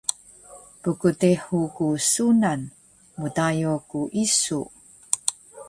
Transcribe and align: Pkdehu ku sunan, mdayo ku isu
Pkdehu 0.81 1.57
ku 1.75 1.85
sunan, 2.11 2.61
mdayo 3.21 3.73
ku 3.89 3.99
isu 4.23 4.61